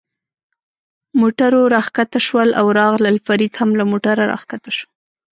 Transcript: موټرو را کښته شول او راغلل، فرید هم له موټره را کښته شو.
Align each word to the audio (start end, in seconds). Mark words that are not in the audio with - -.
موټرو 1.19 1.61
را 1.73 1.81
کښته 1.95 2.19
شول 2.27 2.49
او 2.59 2.65
راغلل، 2.79 3.17
فرید 3.27 3.53
هم 3.59 3.69
له 3.79 3.83
موټره 3.91 4.23
را 4.31 4.37
کښته 4.49 4.71
شو. 4.77 4.87